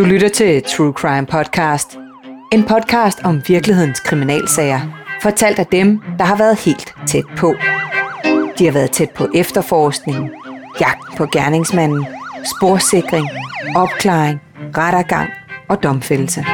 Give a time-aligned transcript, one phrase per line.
[0.00, 1.98] Du lytter til True Crime Podcast.
[2.52, 4.80] En podcast om virkelighedens kriminalsager.
[5.22, 7.54] Fortalt af dem, der har været helt tæt på.
[8.58, 10.30] De har været tæt på efterforskningen,
[10.80, 12.06] jagt på gerningsmanden,
[12.56, 13.28] sporsikring,
[13.76, 14.40] opklaring,
[14.76, 15.30] rettergang
[15.68, 16.44] og domfældelse.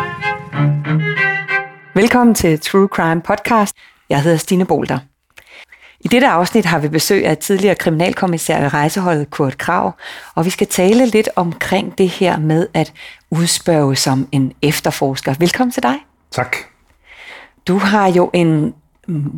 [1.95, 3.77] Velkommen til True Crime Podcast.
[4.09, 4.99] Jeg hedder Stine Bolter.
[6.01, 9.93] I dette afsnit har vi besøg af tidligere kriminalkommissær ved rejseholdet Kurt Krav,
[10.35, 12.93] og vi skal tale lidt omkring det her med at
[13.31, 15.35] udspørge som en efterforsker.
[15.39, 15.97] Velkommen til dig.
[16.31, 16.57] Tak.
[17.69, 18.75] Du har jo en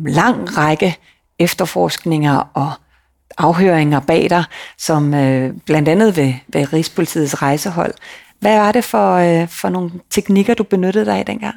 [0.05, 0.97] lang række
[1.39, 2.71] efterforskninger og
[3.37, 4.43] afhøringer bag dig,
[4.77, 7.93] som øh, blandt andet ved, ved Rigspolitiets rejsehold.
[8.39, 11.55] Hvad var det for, øh, for nogle teknikker, du benyttede dig af dengang?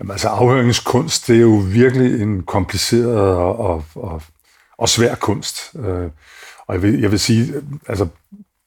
[0.00, 4.22] Jamen, altså afhøringskunst, det er jo virkelig en kompliceret og, og, og,
[4.78, 5.72] og svær kunst.
[5.76, 6.10] Øh,
[6.66, 7.54] og jeg vil, jeg vil sige,
[7.88, 8.06] altså,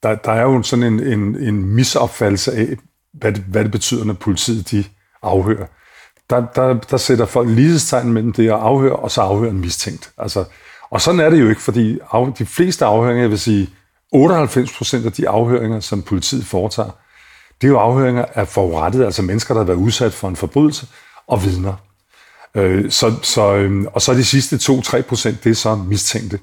[0.04, 2.68] der, der er jo sådan en, en, en misopfattelse af,
[3.14, 4.84] hvad det, hvad det betyder, når politiet de
[5.22, 5.66] afhører.
[6.30, 10.12] Der, der, der sætter folk lighedstegn mellem det at afhøre, og så afhøre en mistænkt.
[10.18, 10.46] Altså,
[10.90, 13.70] og sådan er det jo ikke, fordi af, de fleste afhøringer, jeg vil sige
[14.12, 16.92] 98 procent af de afhøringer, som politiet foretager,
[17.62, 20.88] det er jo afhøringer af forurettede, altså mennesker, der har været udsat for en forbrydelse,
[21.28, 21.74] og vidner.
[22.56, 26.40] Øh, så, så, øh, og så de sidste 2-3 procent, det er så mistænkte.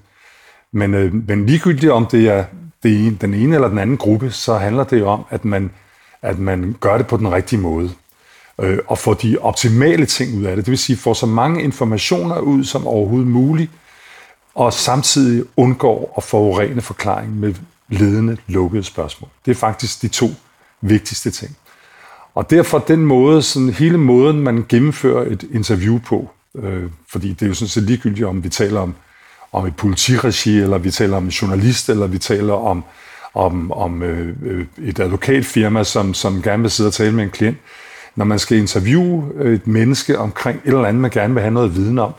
[0.72, 2.44] Men, øh, men ligegyldigt om det er
[2.82, 5.70] det ene, den ene eller den anden gruppe, så handler det jo om, at man,
[6.22, 7.90] at man gør det på den rigtige måde.
[8.60, 10.64] Øh, og får de optimale ting ud af det.
[10.64, 13.70] Det vil sige, får så mange informationer ud som overhovedet muligt,
[14.54, 17.54] og samtidig undgår at forurene forklaringen med
[17.88, 19.30] ledende lukkede spørgsmål.
[19.44, 20.30] Det er faktisk de to
[20.80, 21.56] vigtigste ting.
[22.40, 27.42] Og derfor den måde, sådan hele måden, man gennemfører et interview på, øh, fordi det
[27.42, 28.94] er jo sådan set ligegyldigt, om vi taler om,
[29.52, 32.84] om et politiregi, eller vi taler om en journalist, eller vi taler om,
[33.34, 37.30] om, om øh, øh, et advokatfirma, som, som gerne vil sidde og tale med en
[37.30, 37.56] klient.
[38.16, 41.76] Når man skal interviewe et menneske omkring et eller andet, man gerne vil have noget
[41.76, 42.12] viden om,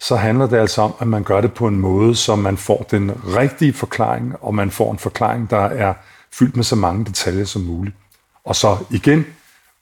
[0.00, 2.86] så handler det altså om, at man gør det på en måde, så man får
[2.90, 5.94] den rigtige forklaring, og man får en forklaring, der er
[6.32, 7.96] fyldt med så mange detaljer som muligt.
[8.44, 9.26] Og så igen,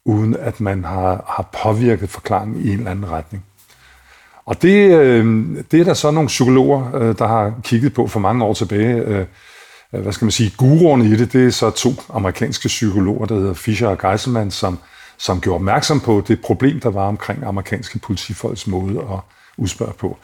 [0.04, 3.44] uden at man har, har påvirket forklaringen i en eller anden retning.
[4.46, 8.20] Og det, øh, det er der så nogle psykologer, øh, der har kigget på for
[8.20, 8.94] mange år tilbage.
[8.94, 9.26] Øh,
[9.94, 13.34] øh, hvad skal man sige, guruerne i det, det er så to amerikanske psykologer, der
[13.34, 14.78] hedder Fischer og Geiselman, som,
[15.18, 19.18] som gjorde opmærksom på det problem, der var omkring amerikanske politifolks måde at
[19.56, 20.18] udspørge på.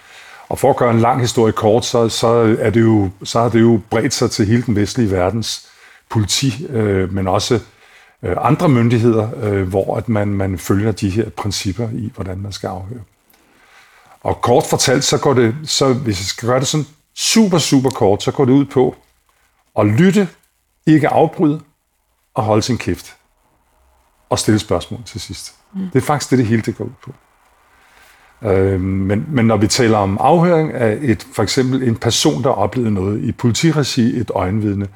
[0.48, 3.48] Og for at gøre en lang historie kort, så, så, er det jo, så har
[3.48, 5.68] det jo bredt sig til hele den vestlige verdens
[6.10, 7.60] politi, øh, men også
[8.22, 12.52] øh, andre myndigheder, øh, hvor at man, man følger de her principper i, hvordan man
[12.52, 13.02] skal afhøre.
[14.20, 17.90] Og kort fortalt, så går det, så hvis jeg skal gøre det sådan super, super
[17.90, 18.96] kort, så går det ud på
[19.78, 20.28] at lytte,
[20.86, 21.60] ikke afbryde
[22.34, 23.16] og holde sin kæft.
[24.30, 25.54] Og stille spørgsmål til sidst.
[25.74, 25.80] Mm.
[25.92, 27.12] Det er faktisk det, det hele det går ud på.
[28.48, 32.48] Øh, men, men når vi taler om afhøring af et, for eksempel en person, der
[32.48, 34.90] har oplevet noget i politiregi, et øjenvidne, øh,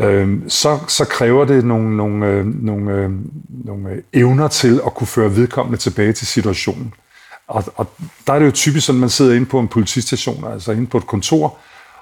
[0.00, 3.10] øh, så, så kræver det nogle, nogle, øh, nogle, øh,
[3.48, 6.94] nogle øh, evner til at kunne føre vedkommende tilbage til situationen.
[7.48, 7.86] Og, og
[8.26, 10.86] der er det jo typisk sådan, at man sidder inde på en politistation, altså inde
[10.86, 11.56] på et kontor,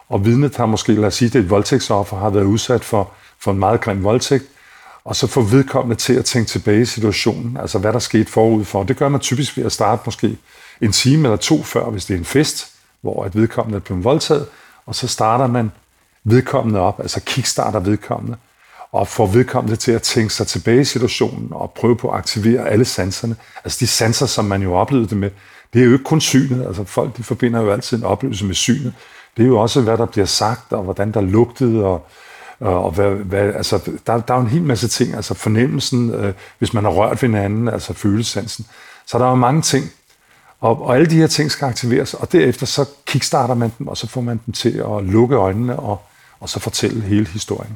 [0.09, 3.11] og vidnet har måske, lad os sige, det er et voldtægtsoffer, har været udsat for,
[3.41, 4.45] for en meget grim voldtægt,
[5.05, 8.65] og så får vedkommende til at tænke tilbage i situationen, altså hvad der skete forud
[8.65, 8.83] for.
[8.83, 10.37] Det gør man typisk ved at starte måske
[10.81, 14.05] en time eller to før, hvis det er en fest, hvor et vedkommende er blevet
[14.05, 14.47] voldtaget,
[14.87, 15.71] og så starter man
[16.25, 18.37] vedkommende op, altså kickstarter vedkommende,
[18.93, 22.69] og får vedkommende til at tænke sig tilbage i situationen og prøve på at aktivere
[22.69, 23.37] alle sanserne.
[23.65, 25.31] Altså de sanser, som man jo oplevede det med,
[25.73, 26.67] det er jo ikke kun synet.
[26.67, 28.95] Altså folk de forbinder jo altid en oplevelse med synet.
[29.37, 32.07] Det er jo også, hvad der bliver sagt, og hvordan der lugtede, og,
[32.61, 35.15] og hvad, hvad, altså, der, der er jo en hel masse ting.
[35.15, 38.67] Altså fornemmelsen, øh, hvis man har rørt ved hinanden, altså følesansen.
[39.07, 39.85] Så der er jo mange ting,
[40.61, 43.97] og, og alle de her ting skal aktiveres, og derefter så kickstarter man dem, og
[43.97, 46.03] så får man dem til at lukke øjnene og,
[46.41, 47.75] og så fortælle hele historien.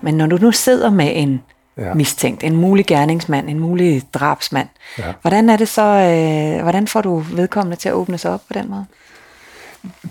[0.00, 1.42] Men når du nu sidder med en
[1.78, 1.94] ja.
[1.94, 4.68] mistænkt, en mulig gerningsmand, en mulig drabsmand,
[4.98, 5.12] ja.
[5.22, 8.52] hvordan er det så, øh, hvordan får du vedkommende til at åbne sig op på
[8.52, 8.84] den måde?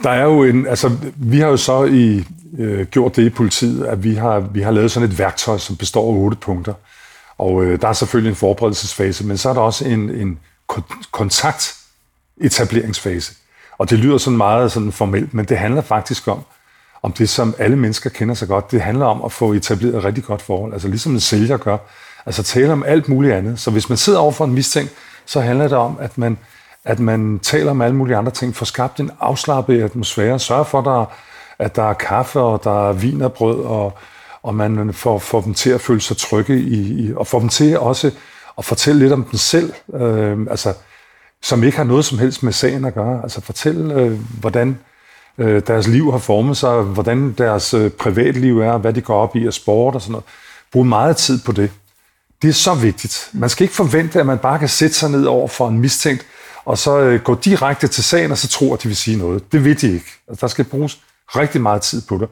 [0.03, 2.25] Der er jo en, altså vi har jo så i,
[2.57, 5.75] øh, gjort det i politiet, at vi har, vi har lavet sådan et værktøj, som
[5.75, 6.73] består af otte punkter.
[7.37, 10.39] Og øh, der er selvfølgelig en forberedelsesfase, men så er der også en, en
[11.11, 11.75] kontakt
[12.41, 13.33] etableringsfase.
[13.77, 16.39] Og det lyder sådan meget sådan formelt, men det handler faktisk om,
[17.03, 18.71] om det, som alle mennesker kender sig godt.
[18.71, 20.73] Det handler om at få etableret et rigtig godt forhold.
[20.73, 21.77] Altså ligesom en sælger gør.
[22.25, 23.59] Altså tale om alt muligt andet.
[23.59, 24.91] Så hvis man sidder over for en mistænkt,
[25.25, 26.37] så handler det om, at man,
[26.85, 30.79] at man taler om alle mulige andre ting, får skabt en afslappet atmosfære, sørger for,
[30.79, 31.05] at der,
[31.59, 33.97] at der er kaffe, og der er vin og brød, og,
[34.43, 37.49] og man får, får dem til at føle sig trygge, i, i, og får dem
[37.49, 38.11] til også
[38.57, 40.73] at fortælle lidt om dem selv, øh, altså,
[41.43, 43.23] som ikke har noget som helst med sagen at gøre.
[43.23, 44.77] Altså fortæl, øh, hvordan
[45.37, 49.35] øh, deres liv har formet sig, hvordan deres øh, privatliv er, hvad de går op
[49.35, 50.25] i af sport og sådan noget.
[50.71, 51.71] Brug meget tid på det.
[52.41, 53.29] Det er så vigtigt.
[53.33, 56.25] Man skal ikke forvente, at man bare kan sætte sig ned over for en mistænkt,
[56.65, 59.51] og så øh, gå direkte til sagen, og så tro, at de vil sige noget.
[59.51, 60.11] Det ved de ikke.
[60.27, 60.99] Altså, der skal bruges
[61.35, 62.29] rigtig meget tid på det.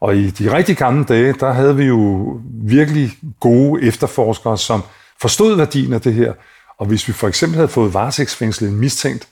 [0.00, 4.82] Og i de rigtig gamle dage, der havde vi jo virkelig gode efterforskere, som
[5.20, 6.32] forstod værdien af det her.
[6.78, 9.28] Og hvis vi for eksempel havde fået varetægtsfængslet en mistænkt,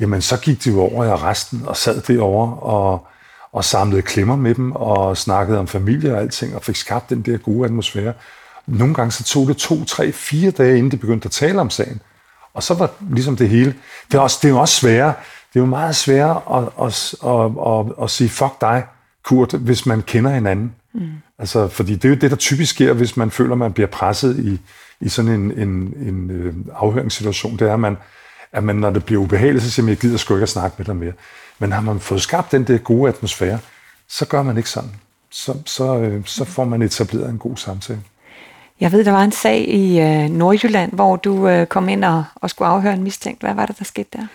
[0.00, 3.06] jamen så gik de jo over i arresten og sad derovre og,
[3.52, 7.22] og samlede klemmer med dem og snakkede om familie og alting og fik skabt den
[7.22, 8.12] der gode atmosfære.
[8.66, 11.70] Nogle gange så tog det to, tre, fire dage, inden de begyndte at tale om
[11.70, 12.00] sagen.
[12.54, 13.74] Og så var ligesom det hele.
[14.12, 15.14] Det er, også, det er jo også sværere.
[15.52, 18.84] Det er jo meget sværere at, at, at, at, at sige, fuck dig,
[19.24, 20.74] Kurt, hvis man kender hinanden.
[20.94, 21.00] Mm.
[21.38, 24.38] Altså, fordi det er jo det, der typisk sker, hvis man føler, man bliver presset
[24.38, 24.60] i,
[25.00, 27.56] i sådan en, en, en øh, afhøringssituation.
[27.56, 27.96] Det er, at man,
[28.52, 30.74] at man, når det bliver ubehageligt, så siger man, jeg gider sgu ikke at snakke
[30.78, 31.12] med dig mere.
[31.58, 33.58] Men har man fået skabt den der gode atmosfære,
[34.08, 34.90] så gør man ikke sådan.
[35.30, 38.00] Så, så, øh, så får man etableret en god samtale.
[38.80, 42.24] Jeg ved, der var en sag i øh, Nordjylland, hvor du øh, kom ind og,
[42.34, 43.40] og skulle afhøre en mistænkt.
[43.42, 44.26] Hvad var det, der skete der?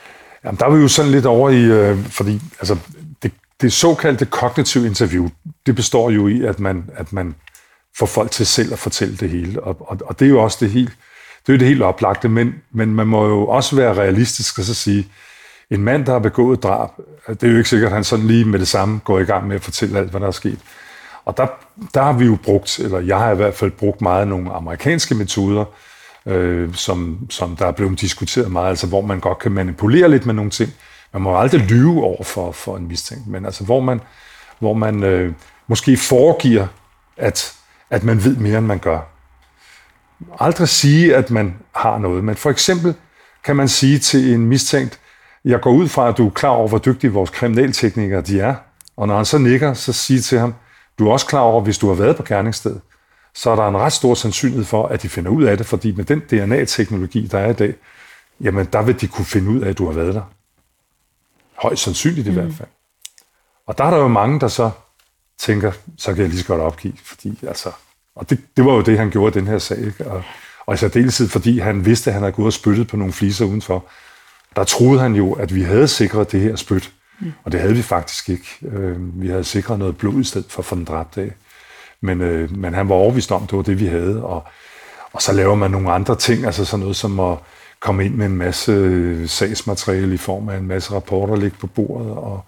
[0.45, 2.77] Jamen, der var vi jo sådan lidt over i, øh, fordi altså,
[3.23, 3.31] det,
[3.61, 5.29] det såkaldte kognitive interview,
[5.65, 7.35] det består jo i, at man, at man
[7.97, 9.63] få folk til selv at fortælle det hele.
[9.63, 10.91] Og, og, og det er jo også det helt,
[11.47, 14.73] det er det helt oplagte, men, men man må jo også være realistisk og så
[14.73, 15.07] sige,
[15.69, 16.89] en mand, der har begået drab,
[17.27, 19.47] det er jo ikke sikkert, at han sådan lige med det samme går i gang
[19.47, 20.59] med at fortælle alt, hvad der er sket.
[21.25, 21.47] Og der,
[21.93, 25.15] der har vi jo brugt, eller jeg har i hvert fald brugt meget nogle amerikanske
[25.15, 25.65] metoder,
[26.25, 30.25] øh, som, som der er blevet diskuteret meget, altså hvor man godt kan manipulere lidt
[30.25, 30.73] med nogle ting.
[31.13, 34.01] Man må aldrig lyve over for, for en mistænkt, men altså hvor man,
[34.59, 35.33] hvor man øh,
[35.67, 36.67] måske foregiver,
[37.17, 37.53] at,
[37.91, 38.99] at man ved mere, end man gør.
[40.39, 42.95] Aldrig sige, at man har noget, men for eksempel
[43.43, 44.99] kan man sige til en mistænkt,
[45.45, 48.55] jeg går ud fra, at du er klar over, hvor dygtige vores kriminalteknikere de er,
[48.97, 50.53] og når han så nikker, så sige til ham,
[50.99, 52.81] du er også klar over, hvis du har været på gerningsstedet,
[53.33, 55.95] så er der en ret stor sandsynlighed for, at de finder ud af det, fordi
[55.95, 57.75] med den DNA-teknologi, der er i dag,
[58.41, 60.21] jamen der vil de kunne finde ud af, at du har været der.
[61.55, 62.35] Højst sandsynligt i mm.
[62.35, 62.69] hvert fald.
[63.67, 64.71] Og der er der jo mange, der så
[65.41, 67.71] tænker, så kan jeg lige så godt opgive, fordi altså,
[68.15, 70.07] og det, det var jo det, han gjorde i den her sag, ikke?
[70.07, 70.23] Og,
[70.65, 73.45] og i særdeleshed, fordi han vidste, at han havde gået og spyttet på nogle fliser
[73.45, 73.85] udenfor.
[74.55, 77.33] Der troede han jo, at vi havde sikret det her spyt, mm.
[77.43, 78.47] og det havde vi faktisk ikke.
[78.61, 81.31] Øh, vi havde sikret noget blod i stedet for for den dræbte af.
[82.01, 84.23] Men, øh, men han var overvist om, det var det, vi havde.
[84.23, 84.43] Og,
[85.13, 87.37] og så laver man nogle andre ting, altså sådan noget som at
[87.79, 92.11] komme ind med en masse sagsmateriale i form af en masse rapporter, ligge på bordet,
[92.11, 92.45] og,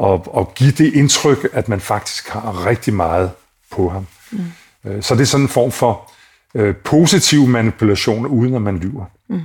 [0.00, 3.30] og, og give det indtryk, at man faktisk har rigtig meget
[3.72, 4.06] på ham.
[4.30, 4.44] Mm.
[4.84, 6.12] Øh, så det er sådan en form for
[6.54, 9.04] øh, positiv manipulation, uden at man lyver.
[9.28, 9.40] Mm.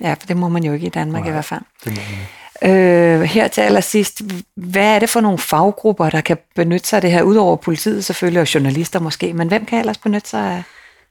[0.00, 1.60] Ja, for det må man jo ikke i Danmark Nej, i hvert fald.
[1.84, 2.70] Det må man.
[2.70, 4.22] Øh, her til allersidst,
[4.56, 8.04] hvad er det for nogle faggrupper, der kan benytte sig af det her, udover politiet
[8.04, 10.62] selvfølgelig, og journalister måske, men hvem kan ellers benytte sig af?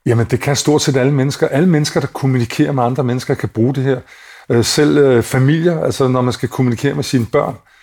[0.05, 1.47] Jamen, det kan stort set alle mennesker.
[1.47, 3.99] Alle mennesker, der kommunikerer med andre mennesker, kan bruge det her.
[4.49, 7.76] Øh, selv øh, familier, altså når man skal kommunikere med sine børn, øh,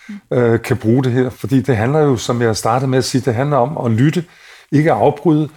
[0.65, 1.31] kan bruge det her.
[1.31, 4.25] Fordi det handler jo, som jeg startede med at sige, det handler om at lytte,
[4.73, 5.49] ikke at afbryde,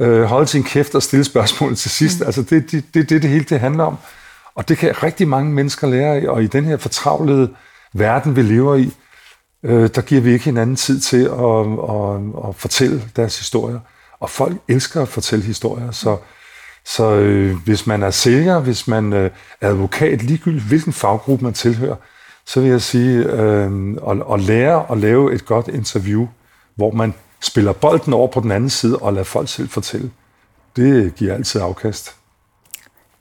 [0.00, 2.20] øh, holde sin kæft og stille spørgsmål til sidst.
[2.20, 2.26] Mm.
[2.26, 3.96] Altså det er det, det, det, det hele det handler om.
[4.54, 7.50] Og det kan rigtig mange mennesker lære af, og i den her fortravlede
[7.92, 8.90] verden, vi lever i,
[9.62, 13.80] øh, der giver vi ikke hinanden tid til at, at, at fortælle deres historier.
[14.20, 16.16] Og folk elsker at fortælle historier, så,
[16.84, 21.54] så øh, hvis man er sælger, hvis man øh, er advokat, ligegyldigt hvilken faggruppe man
[21.54, 21.96] tilhører,
[22.46, 26.26] så vil jeg sige, øh, at, at lære at lave et godt interview,
[26.74, 30.10] hvor man spiller bolden over på den anden side og lader folk selv fortælle.
[30.76, 32.16] Det giver altid afkast.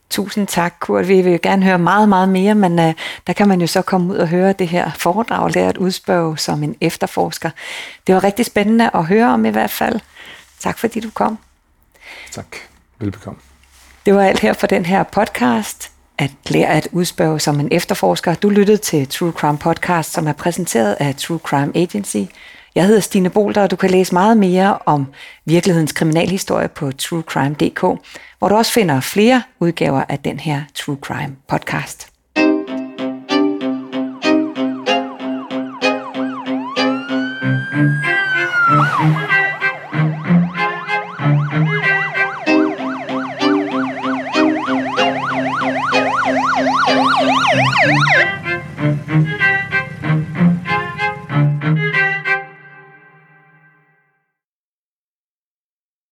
[0.09, 1.07] Tusind tak, Kurt.
[1.07, 2.93] Vi vil gerne høre meget, meget mere, men uh,
[3.27, 6.37] der kan man jo så komme ud og høre det her foredrag, lære at udspørge
[6.37, 7.49] som en efterforsker.
[8.07, 9.99] Det var rigtig spændende at høre om i hvert fald.
[10.59, 11.37] Tak fordi du kom.
[12.31, 12.55] Tak.
[12.99, 13.39] Velbekomme.
[14.05, 15.92] Det var alt her for den her podcast
[16.23, 18.35] at lære at udspørge som en efterforsker.
[18.35, 22.17] Du lyttede til True Crime Podcast, som er præsenteret af True Crime Agency.
[22.75, 25.07] Jeg hedder Stine Bolter, og du kan læse meget mere om
[25.45, 27.81] virkelighedens kriminalhistorie på truecrime.dk,
[28.39, 32.12] hvor du også finder flere udgaver af den her True Crime podcast.